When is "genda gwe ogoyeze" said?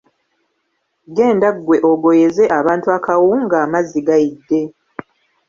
1.15-2.43